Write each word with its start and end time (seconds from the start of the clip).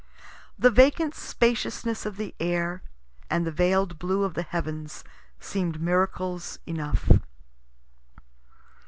The 0.57 0.71
vacant 0.71 1.13
spaciousness 1.13 2.07
of 2.07 2.17
the 2.17 2.33
air, 2.39 2.81
and 3.29 3.45
the 3.45 3.51
veil'd 3.51 3.99
blue 3.99 4.23
of 4.23 4.33
the 4.33 4.41
heavens, 4.41 5.03
seem'd 5.39 5.79
miracles 5.79 6.57
enough. 6.65 7.07